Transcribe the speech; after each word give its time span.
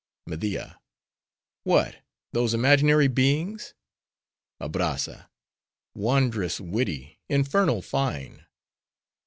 MEDIA—What! 0.25 1.97
those 2.33 2.55
imaginary 2.55 3.07
beings? 3.07 3.75
ABRAZZA—Wondrous 4.59 6.59
witty! 6.59 7.19
infernal 7.29 7.83
fine! 7.83 8.47